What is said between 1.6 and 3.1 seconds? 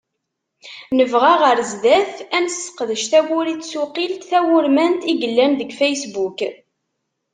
sdat ad nesseqdec